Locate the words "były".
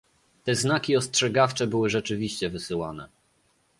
1.67-1.89